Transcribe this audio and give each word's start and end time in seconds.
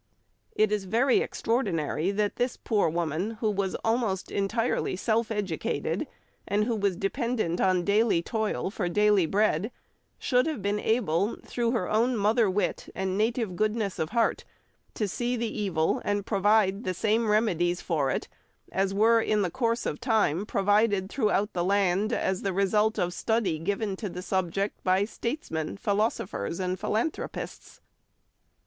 It 0.55 0.71
is 0.71 0.85
very 0.85 1.17
extraordinary 1.19 2.09
that 2.09 2.37
this 2.37 2.57
poor 2.57 2.89
woman, 2.89 3.37
who 3.39 3.51
was 3.51 3.75
almost 3.85 4.31
entirely 4.31 4.95
self 4.95 5.29
educated, 5.29 6.07
and 6.47 6.63
who 6.63 6.75
was 6.75 6.95
dependent 6.95 7.61
on 7.61 7.83
daily 7.83 8.23
toil 8.23 8.71
for 8.71 8.89
daily 8.89 9.27
bread, 9.27 9.71
should 10.17 10.47
have 10.47 10.59
been 10.59 10.79
able, 10.79 11.35
through 11.45 11.69
her 11.73 11.87
own 11.87 12.17
mother 12.17 12.49
wit 12.49 12.89
and 12.95 13.15
native 13.15 13.55
goodness 13.55 13.99
of 13.99 14.09
heart, 14.09 14.43
to 14.95 15.07
see 15.07 15.35
the 15.35 15.45
evil 15.61 16.01
and 16.03 16.25
provide 16.25 16.83
the 16.83 16.95
same 16.95 17.29
remedies 17.29 17.79
for 17.79 18.09
it 18.09 18.27
as 18.71 18.95
were 18.95 19.21
in 19.21 19.47
course 19.51 19.85
of 19.85 19.99
time 20.01 20.47
provided 20.47 21.11
throughout 21.11 21.53
the 21.53 21.63
land, 21.63 22.11
as 22.11 22.41
the 22.41 22.53
result 22.53 22.97
of 22.97 23.13
study 23.13 23.59
given 23.59 23.95
to 23.97 24.09
the 24.09 24.23
subject, 24.23 24.83
by 24.83 25.05
statesmen, 25.05 25.77
philosophers, 25.77 26.59
and 26.59 26.79
philanthropists. 26.79 27.81